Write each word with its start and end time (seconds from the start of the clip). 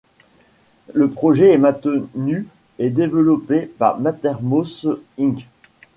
Le 0.95 1.11
projet 1.11 1.51
est 1.51 1.59
maintenu 1.59 2.47
et 2.79 2.89
développé 2.89 3.67
par 3.77 3.99
Mattermost 3.99 4.87
Inc. 5.19 5.47